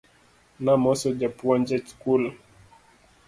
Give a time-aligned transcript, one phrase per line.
[0.69, 2.23] Namoso japuonj e skul